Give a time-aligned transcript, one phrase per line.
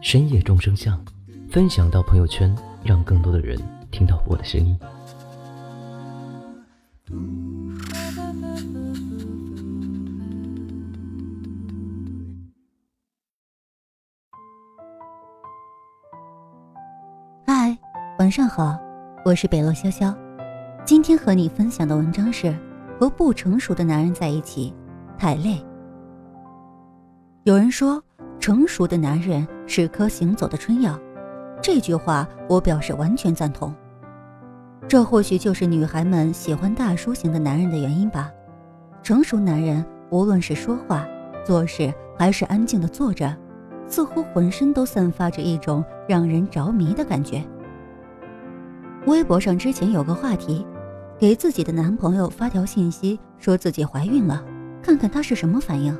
[0.00, 1.02] 深夜众生相”，
[1.50, 3.58] 分享到朋友圈，让更多的人
[3.90, 4.78] 听到我的声音。
[17.44, 17.76] 嗨，
[18.18, 18.78] 晚上好，
[19.24, 20.14] 我是北落潇潇。
[20.84, 22.56] 今天和你分享的文章是：
[23.00, 24.72] 和不成熟的男人在一起
[25.18, 25.60] 太累。
[27.44, 28.02] 有人说，
[28.38, 30.98] 成熟的男人是棵行走的春药，
[31.62, 33.74] 这句话我表示完全赞同。
[34.88, 38.30] 这或许就是女孩们喜欢大叔型的男人的原因吧。
[39.02, 41.06] 成熟男人无论是说话、
[41.44, 43.36] 做事，还是安静的坐着，
[43.88, 47.44] 似乎浑身都散发着一种让人着迷的感觉。
[49.06, 50.66] 微博上之前有个话题，
[51.18, 54.44] 给自己的男朋友发条信息，说自己怀孕了，
[54.82, 55.96] 看看他是什么反应。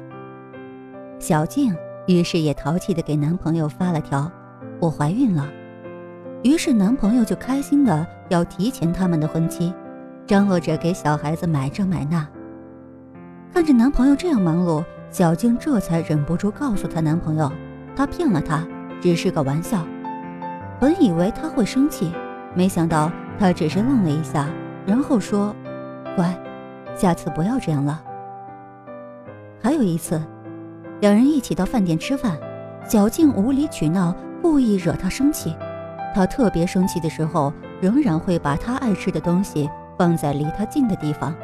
[1.19, 1.75] 小静
[2.07, 4.31] 于是也淘气的给男朋友发了条
[4.81, 5.49] ：“我怀孕了。”
[6.45, 9.75] 于是男朋友就开心的要提前他们的婚期，
[10.27, 12.27] 张罗着给小孩子买这买那。
[13.53, 17.51] 看着男朋友这样忙碌，小静这才忍不住告诉她男朋友
[17.97, 18.65] ：“他骗了她，
[19.01, 19.85] 只是个玩笑。”
[20.79, 22.13] 本以为他会生气，
[22.55, 24.49] 没想到他只是愣了一下，
[24.87, 25.57] 然后说
[26.15, 26.39] ：“乖，
[26.95, 28.01] 下次不要这样了。”
[29.61, 30.23] 还有一次。
[31.01, 32.39] 两人一起到饭店吃饭，
[32.89, 35.55] 小静无理取闹，故意惹他生气。
[36.15, 41.35] 他特别生气的时候，仍然会把他爱吃的东西放在离他近的地方。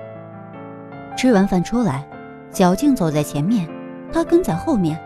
[1.17, 2.09] 吃完饭出来，
[2.51, 3.69] 小静走在前面，
[4.11, 4.99] 他跟在后面。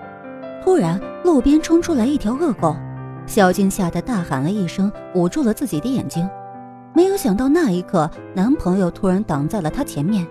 [0.62, 2.76] 突然，路边冲出来一条恶狗，
[3.26, 6.28] 小静吓得大喊了一声，捂住了自己的眼睛。
[6.94, 10.24] 没有想到那一刻，男朋友突然挡在了她前面，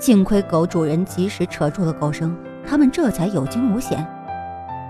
[0.00, 2.36] 幸亏狗主人及时扯住了狗绳。
[2.66, 4.06] 他们这才有惊无险。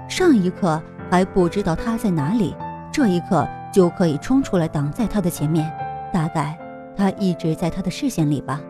[0.08, 0.80] 上一刻
[1.10, 2.54] 还不知道他在哪里，
[2.92, 5.70] 这一刻就可以冲出来挡在他的前面。
[6.12, 6.56] 大概
[6.96, 8.60] 他一直在他的视线里吧。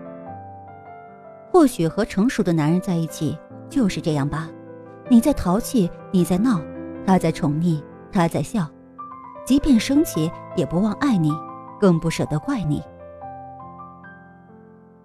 [1.52, 3.38] 或许和成熟的男人在一起
[3.68, 4.48] 就是这样吧。
[5.08, 6.60] 你在淘气，你在闹，
[7.06, 8.66] 他在宠溺，他在笑。
[9.44, 11.30] 即便生气，也不忘爱你，
[11.78, 12.82] 更不舍得怪你。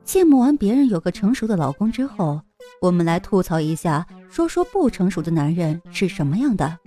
[0.06, 2.40] 羡慕完别人有个成熟的老公之后。
[2.82, 6.78] 我们来吐槽一下，说说不成熟的男人是什么样的。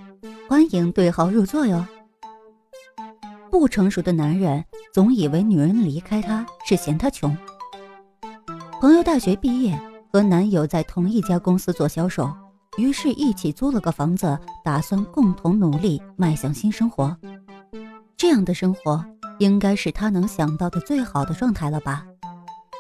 [0.49, 1.85] 欢迎对号入座哟。
[3.51, 7.37] 不成熟的男人总以为女人离开他是嫌他穷。
[8.81, 9.79] 朋友大学毕业，
[10.11, 12.33] 和男友在同一家公司做销售，
[12.79, 17.15] 于是一起租了个房子，打算共同努力迈向新生活。
[18.17, 19.05] 这样的生活
[19.39, 22.07] 应该是他能想到的最好的状态了吧？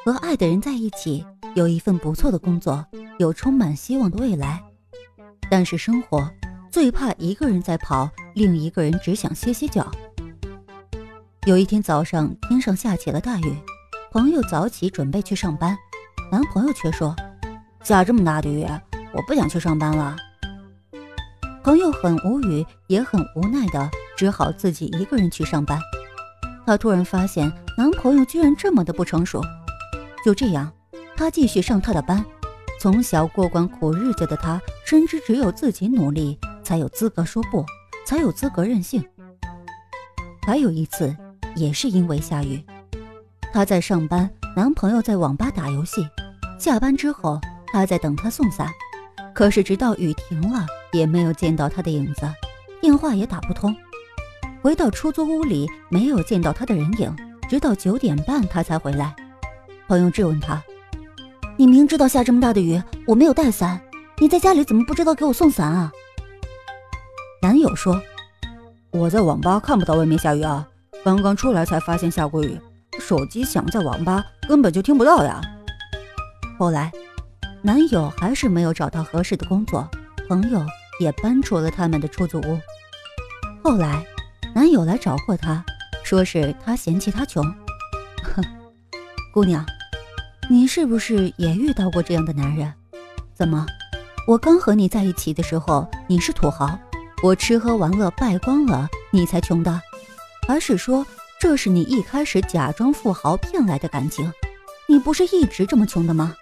[0.04, 1.24] 和爱的人在一起，
[1.54, 2.84] 有一份不错的工作。
[3.18, 4.60] 有充满希望的未来，
[5.48, 6.28] 但是生活
[6.70, 9.88] 最怕一个人在跑，另一个人只想歇歇脚。
[11.44, 13.54] 有一天早上，天上下起了大雨，
[14.10, 15.76] 朋友早起准备去上班，
[16.32, 17.14] 男朋友却说
[17.84, 18.66] ：“下这么大的雨，
[19.12, 20.16] 我不想去上班了。”
[21.62, 25.78] 朋友很无语，也很无奈的，只好自己一个人去上班。
[26.66, 29.40] 她突然发现，男朋友居然这么的不成熟。
[30.24, 30.72] 就这样，
[31.16, 32.24] 她继续上她的班。
[32.80, 37.64] 从小过惯苦日子的他，深知只有自己努力，才有资格说不，
[38.04, 39.04] 才有资格任性。
[40.44, 41.16] 还有一次，
[41.54, 42.64] 也是因为下雨，
[43.52, 46.04] 她在上班，男朋友在网吧打游戏。
[46.58, 48.68] 下班之后，她在等他送伞，
[49.32, 52.22] 可是直到雨停了，也没有见到他的影子，
[52.80, 53.72] 电话也打不通。
[54.60, 57.14] 回到出租屋里，没有见到他的人影，
[57.48, 59.14] 直到九点半他才回来。
[59.92, 60.62] 朋友质问他。
[61.58, 63.78] 你明知道下这么大的雨，我没有带伞，
[64.16, 65.92] 你在家里怎么不知道给我送伞啊？
[67.42, 68.00] 男友说
[68.90, 70.66] ：“我在网吧看不到外面下雨啊，
[71.04, 72.58] 刚刚出来才发现下过雨，
[73.00, 75.42] 手机响在网吧根本就听不到呀。”
[76.58, 76.90] 后来，
[77.60, 79.86] 男友还是没有找到合适的工作，
[80.26, 80.64] 朋友
[81.00, 82.58] 也搬出了他们的出租屋。
[83.62, 84.02] 后来，
[84.54, 85.62] 男友来找过她，
[86.02, 87.44] 说是他嫌弃她穷。
[88.22, 88.42] 哼，
[89.34, 89.62] 姑娘。
[90.52, 92.70] 你是不是也遇到过这样的男人？
[93.34, 93.66] 怎么，
[94.28, 96.78] 我刚和你在一起的时候你是土豪，
[97.22, 99.80] 我吃喝玩乐败光了，你才穷的？
[100.46, 101.06] 还是说
[101.40, 104.30] 这是你一开始假装富豪骗来的感情？
[104.86, 106.34] 你不是一直这么穷的吗？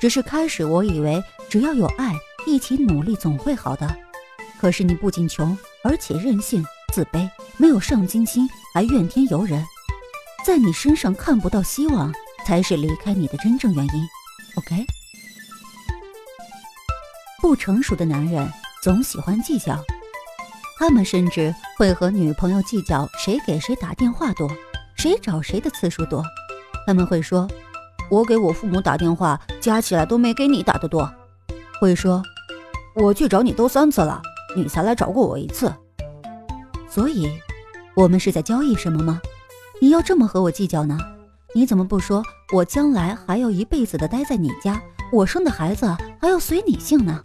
[0.00, 2.12] 只是开始我以为只要有爱，
[2.48, 3.88] 一起努力总会好的。
[4.60, 9.64] 可是你不仅穷，而且任性、自卑，没有上进心，还怨天尤人。
[10.44, 12.12] 在你身上看不到希望，
[12.48, 14.08] 才是离开你的真正原因。
[14.54, 14.86] OK？
[17.42, 18.50] 不成熟的男人
[18.82, 19.78] 总喜欢计较，
[20.78, 24.50] 他们甚至会和女朋友计较谁给谁打电话多，
[24.96, 26.24] 谁找谁的次数多。
[26.86, 27.46] 他们会说
[28.10, 31.12] ：“我给我父母打电话，加起来都没给你打的多。”
[31.78, 32.22] 会说
[32.96, 34.22] ：“我去找你都三次了，
[34.56, 35.70] 你才来找过我一次。”
[36.88, 37.30] 所以，
[37.94, 39.20] 我们是在交易什么吗？
[39.82, 40.98] 你要这么和我计较呢？
[41.54, 44.80] 你怎么不说我将来还要一辈子的待在你家，
[45.12, 45.86] 我生的孩子
[46.18, 47.20] 还要随你姓呢？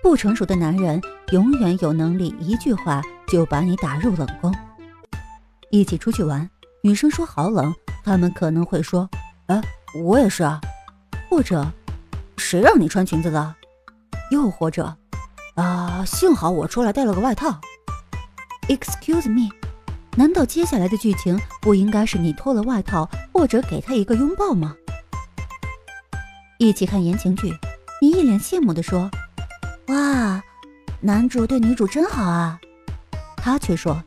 [0.00, 1.00] 不成熟的男人
[1.32, 4.54] 永远有能力一句话就把你打入冷宫。
[5.70, 6.48] 一起出去玩，
[6.82, 9.08] 女生说好冷，他们可能会说
[9.46, 9.60] ：“哎，
[10.04, 10.60] 我也是啊。”
[11.28, 11.66] 或者
[12.38, 13.54] ：“谁让你穿裙子的？”
[14.30, 14.96] 又或者
[15.56, 17.58] ：“啊，幸好我出来带了个外套。
[18.68, 19.50] ”Excuse me。
[20.14, 24.76] 难道接下来的剧情不应该是你脱了外套，或者给他一个拥抱吗？
[26.58, 27.50] 一起看言情剧，
[28.00, 29.10] 你一脸羡慕地说
[29.88, 30.42] ：“哇，
[31.00, 32.60] 男主对女主真好啊。”
[33.38, 34.04] 他却说：“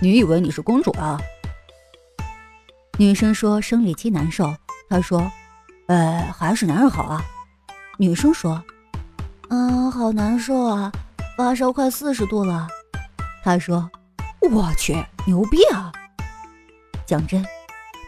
[0.00, 1.20] 你以为你是公主啊？”
[2.96, 4.54] 女生说生理期难受，
[4.88, 5.30] 他说
[5.88, 7.22] ：“呃，还是男人好啊。”
[7.98, 8.62] 女生说
[9.50, 10.92] ：“嗯，好难受啊，
[11.36, 12.68] 发烧快四十度了。”
[13.42, 13.90] 他说。
[14.50, 14.96] 我去，
[15.26, 15.92] 牛逼啊！
[17.06, 17.44] 讲真，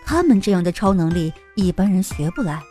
[0.07, 2.63] 他们这样的超能力，一般人学不来。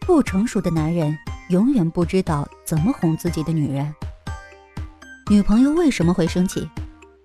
[0.00, 1.16] 不成熟的男人
[1.48, 3.94] 永远不知道怎么哄自己的女人。
[5.28, 6.68] 女朋友为什么会生气？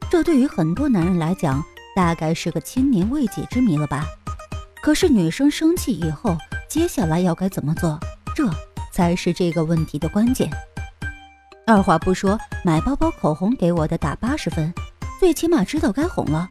[0.09, 1.61] 这对于很多男人来讲，
[1.93, 4.05] 大概是个千年未解之谜了吧？
[4.81, 6.37] 可是女生生气以后，
[6.69, 7.99] 接下来要该怎么做？
[8.33, 8.49] 这
[8.93, 10.49] 才是这个问题的关键。
[11.65, 14.73] 二话不说，买包包口红给我的打八十分，
[15.19, 16.49] 最起码知道该哄了，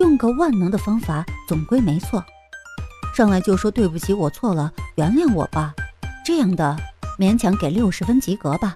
[0.00, 2.24] 用个万能的方法总归没错。
[3.14, 5.74] 上来就说对不起，我错了，原谅我吧，
[6.24, 6.76] 这样的
[7.18, 8.74] 勉强给六十分及格吧。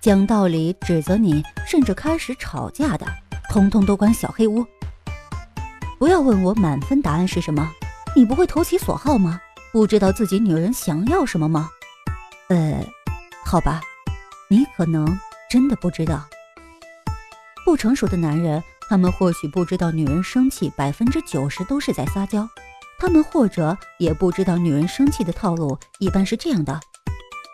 [0.00, 3.06] 讲道理指责你，甚至开始吵架的，
[3.48, 4.66] 通通都关小黑屋。
[5.98, 7.70] 不要问我满分答案是什么，
[8.14, 9.40] 你不会投其所好吗？
[9.72, 11.70] 不知道自己女人想要什么吗？
[12.48, 12.84] 呃，
[13.44, 13.80] 好吧。
[14.48, 15.18] 你可能
[15.50, 16.24] 真的不知道，
[17.64, 22.48] 不成熟的男人，他们或许不知道女人生气百分之九十都是在撒娇，
[23.00, 26.78] 他们或者也不知道女人生气的套路一般是这样的：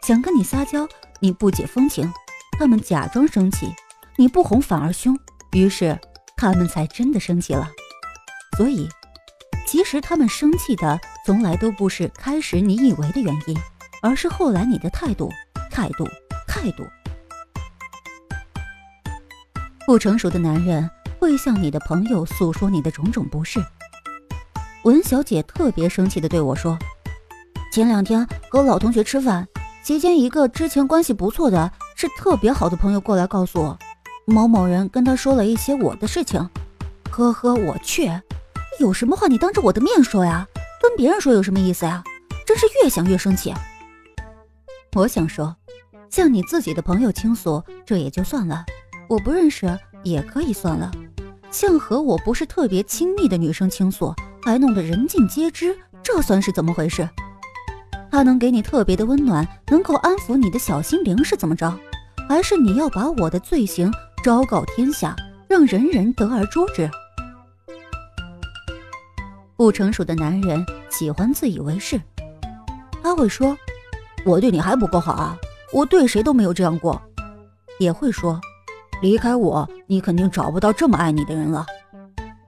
[0.06, 0.86] 想跟你撒娇，
[1.18, 2.12] 你不解风情，
[2.58, 3.72] 他们假装生气，
[4.16, 5.18] 你不哄反而凶，
[5.52, 5.98] 于是
[6.36, 7.70] 他们才真的生气了。
[8.58, 8.86] 所以，
[9.66, 13.56] 其实他们生气的从来都不是开始你以为的原因，
[14.02, 15.30] 而是后来你的态度，
[15.70, 16.06] 态度。
[16.54, 16.84] 态度
[19.86, 20.88] 不成熟的男人
[21.18, 23.58] 会向你的朋友诉说你的种种不适。
[24.84, 26.78] 文小姐特别生气的对我说
[27.72, 29.48] ：“前两天和老同学吃饭，
[29.82, 33.78] 期间一个之前关系不错的、是特别好的朋友过来告诉我，
[34.26, 36.50] 某某人跟他说了一些我的事情。
[37.10, 38.12] 呵呵，我去，
[38.78, 40.46] 有什么话你当着我的面说呀，
[40.82, 42.04] 跟别人说有什么意思呀？
[42.46, 43.54] 真是越想越生气。
[44.92, 45.56] 我想说。”
[46.12, 48.62] 向你自己的朋友倾诉，这也就算了；
[49.08, 49.66] 我不认识
[50.02, 50.90] 也可以算了。
[51.50, 57.08] 向和我不是特别亲密的女生倾诉，还弄得人尽皆知，这算是怎么回事？
[58.10, 61.74] 他能给你特别的温暖，能够安抚你的小心灵是怎么着？
[62.28, 63.90] 还是你要把我的罪行
[64.22, 65.16] 昭告天下，
[65.48, 66.90] 让人人得而诛之？
[69.56, 71.98] 不成熟的男人喜欢自以为是，
[73.02, 73.56] 他会说
[74.26, 75.38] ：“我对你还不够好啊。”
[75.72, 77.00] 我对谁都没有这样过，
[77.78, 78.38] 也会说，
[79.00, 81.64] 离开我，你肯定找不到这么爱你的人了。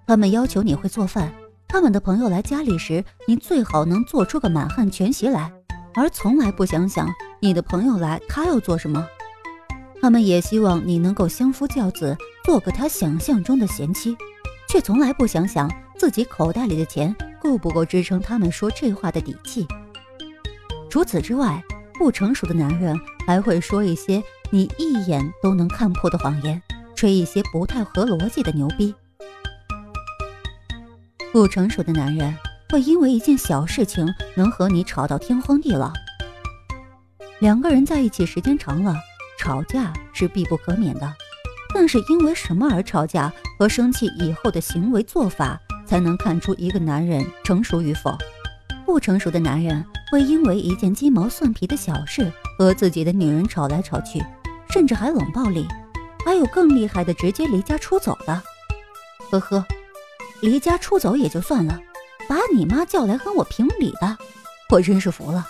[0.07, 1.33] 他们要求你会做饭，
[1.67, 5.51] 他们的朋友来家里时，你最好能做出个满汉全席来，
[5.95, 7.09] 而从来不想想
[7.41, 9.07] 你的朋友来他要做什么。
[10.03, 12.15] 他们也希望你能够相夫教子，
[12.45, 14.15] 做个他想象中的贤妻，
[14.69, 19.67] 却从来不想想自己口袋里的钱够不够支撑他们说这话的底气。
[20.91, 21.65] 除此之外，
[21.99, 22.95] 不成熟的男人。
[23.27, 26.61] 还会说一些你一眼都能看破的谎言，
[26.95, 28.95] 吹一些不太合逻辑的牛逼。
[31.33, 32.37] 不成熟的男人
[32.71, 35.93] 会因为一件小事情能和你吵到天荒地老。
[37.41, 38.95] 两个人在一起时间长了，
[39.39, 41.13] 吵架是必不可免的。
[41.75, 48.17] 但是因为什么而吵架和生气以后的行为做法，才能看出一个男人成熟与否。
[48.87, 54.23] 不成熟的男人会因为一件鸡毛蒜皮的小事和自己的女人吵来吵去，
[54.71, 55.67] 甚至还冷暴力。
[56.25, 58.43] 还有更厉害的，直接离家出走的。
[59.31, 59.67] 呵呵，
[60.41, 61.79] 离家出走也就算了，
[62.29, 64.17] 把你妈叫来跟我评理的，
[64.71, 65.47] 我真是服了。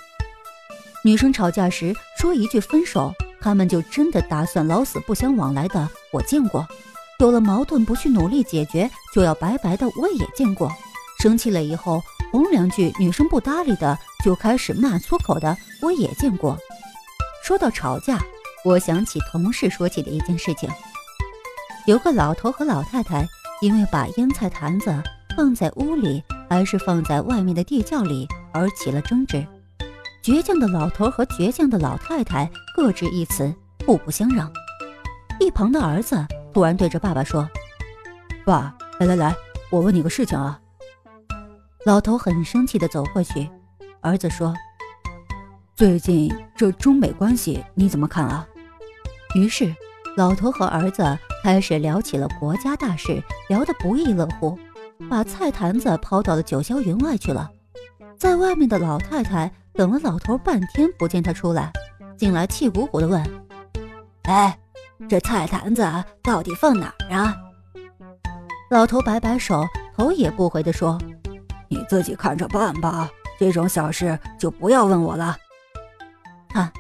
[1.05, 6.67] 女生吵架时说一句分手，他们就真的打算老死不相往来的，我见过。
[7.21, 10.71] 有了矛盾不去努力解决就要拜拜的，我也见过。
[11.21, 16.59] 生气了以后哄两句，女生不搭理的就开始骂粗口的，我也见过。
[17.45, 18.19] 说到吵架。
[18.65, 20.67] 我想起同事说起的一件事情，
[21.85, 23.29] 有个老头和老太太
[23.61, 24.91] 因为把腌菜坛子
[25.37, 29.47] 放在屋里还是放在外面的地窖里而起了争执。
[30.23, 34.51] 倔强的老头和倔强的老太太各执一词，互不相让。
[35.39, 37.47] 一旁的儿子突然对着爸爸说
[38.47, 39.37] ：“爸，来来来，
[39.69, 40.59] 我问你个事情啊。”
[41.85, 43.47] 老头很生气地走过去，
[44.01, 44.55] 儿子说
[45.77, 48.47] ：“最近这中美关系你怎么看啊？”
[49.35, 49.75] 于是，
[50.17, 54.57] 老头和儿子开始聊起了国家大事，聊得不亦乐乎，
[55.11, 57.51] 把菜坛子抛到了九霄云外去了。
[58.17, 61.73] 在外面的老太太等了老头半天不见他出来，
[62.17, 63.21] 进来气鼓鼓地问
[64.31, 64.57] ：“哎，
[65.09, 65.83] 这菜坛子
[66.23, 67.35] 到底放哪儿啊？”
[68.71, 69.65] 老头摆摆手，
[69.97, 70.97] 头也不回地说
[71.69, 75.37] ：“你自己看着办吧，这种小事就不要问我了。”
[76.55, 76.73] 看，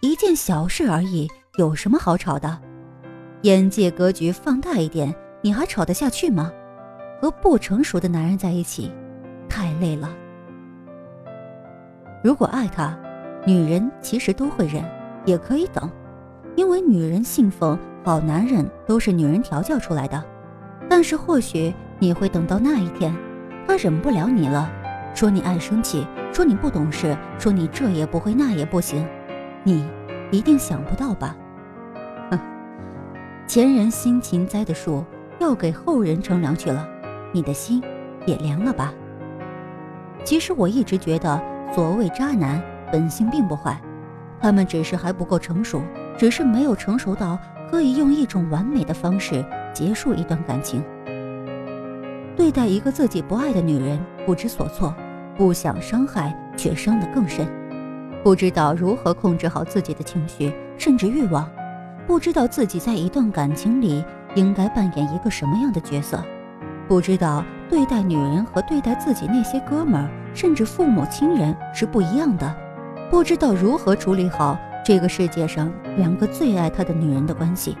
[0.00, 1.26] 一件小事而已。
[1.56, 2.58] 有什么好吵的？
[3.40, 6.52] 眼界格局放大一点，你还吵得下去吗？
[7.18, 8.92] 和不成熟的男人在一起，
[9.48, 10.14] 太累了。
[12.22, 12.94] 如果爱他，
[13.46, 14.84] 女人其实都会忍，
[15.24, 15.90] 也可以等，
[16.54, 20.22] 因为女人信奉好男人都是女人调教出来的。
[20.86, 23.16] 但是或许你会等到那一天，
[23.66, 24.70] 他忍不了你了，
[25.14, 29.04] 说你爱生气，说你不懂事，说你这也不会那也不行，
[29.64, 29.84] 你
[30.30, 31.36] 一定想不到吧？
[32.30, 32.38] 哼
[33.46, 35.04] 前人辛勤栽的树，
[35.40, 36.88] 要给后人乘凉去了，
[37.32, 37.82] 你的心
[38.24, 38.92] 也凉了吧？
[40.24, 41.40] 其实我一直觉得，
[41.74, 43.80] 所谓渣男本性并不坏，
[44.40, 45.82] 他们只是还不够成熟，
[46.16, 47.38] 只是没有成熟到
[47.70, 50.84] 可以用一种完美的方式结束一段感情。
[52.36, 54.94] 对待一个自己不爱的女人，不知所措，
[55.38, 57.46] 不想伤害却伤得更深，
[58.24, 61.48] 不知道如何控制好自己的情绪，甚至欲望。
[62.08, 64.04] 不知道自己在一段感情里
[64.34, 66.20] 应该扮演一个什么样的角色，
[66.88, 72.52] 不知道对待女人和对待自己那些哥们儿甚至父母亲人是不一样的，
[73.08, 77.76] 不知道如何处理好这个世界上两个最爱他的女人的关系，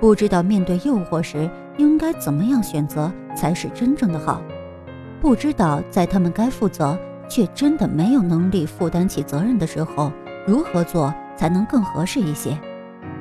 [0.00, 4.42] 不知道面对诱惑时应该怎么样选择才是真正的好，
[5.20, 6.98] 不知道在他们该负责
[7.28, 10.10] 却真的没有能力负担起责任的时候，
[10.46, 12.58] 如何做才能更合适一些。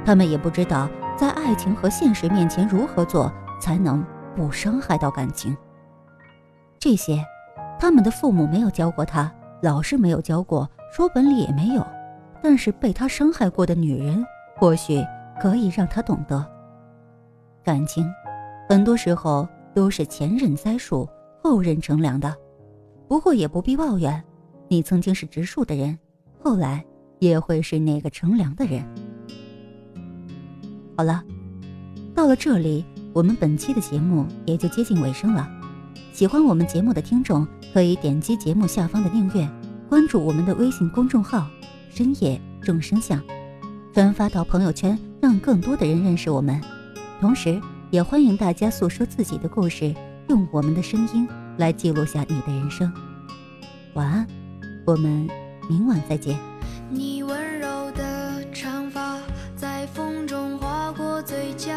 [0.06, 4.04] 他们也不知道，在爱情和现实面前如何做才能
[4.36, 5.56] 不伤害到感情。
[6.80, 7.24] 这些，
[7.78, 11.86] 他们的父母没有教过他，老师没有教过，书本里也没有。
[12.42, 14.26] 但是被他伤害过的女人，
[14.56, 15.06] 或许
[15.42, 16.44] 可以让他懂得。
[17.62, 18.10] 感情，
[18.70, 21.08] 很多时候都是前任栽树，
[21.42, 22.36] 后人乘凉的。
[23.08, 24.24] 不过也不必抱怨，
[24.68, 25.98] 你曾经是植树的人，
[26.44, 26.86] 后来
[27.20, 28.84] 也会是那个乘凉的人。
[30.96, 31.24] 好了，
[32.14, 35.50] 到了这里，我们本期的节目也就接近尾声了。
[36.12, 39.50] 喜欢我们节目的听众可以点击节目下方的订阅，
[39.88, 41.48] 关注我们的微信公众号
[41.90, 43.24] “深夜众生相”，
[43.94, 46.62] 转发到朋友圈，让更多的人认识我们。
[47.22, 49.96] 同时，也欢迎大家诉说自己的故事，
[50.30, 52.92] 用我们的声音来记录下你的人生。
[53.96, 54.28] 晚安，
[54.86, 55.28] 我们
[55.68, 56.38] 明晚再见。
[56.90, 59.18] 你温柔的长发
[59.56, 61.20] 在风中划过。
[61.24, 61.74] 嘴角，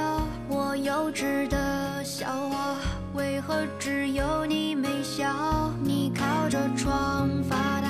[0.49, 2.77] 我幼稚的笑话，
[3.15, 5.71] 为何只有你没笑？
[5.83, 7.81] 你靠着窗发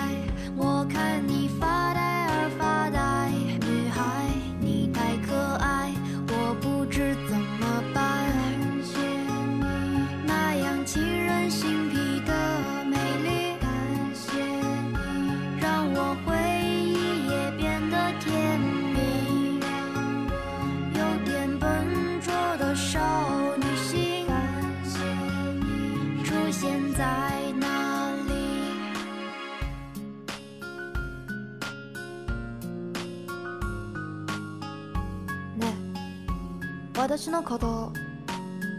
[37.02, 37.92] 私のこと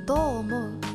[0.06, 0.93] どう思う？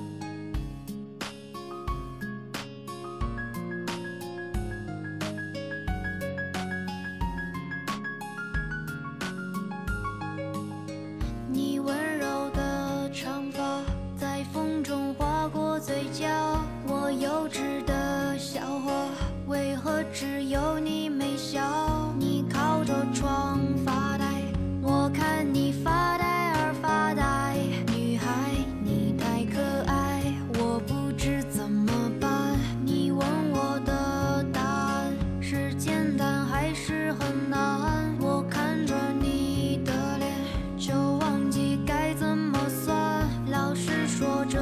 [44.19, 44.59] 说着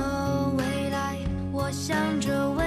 [0.59, 1.17] 未来
[1.51, 2.65] 我想着未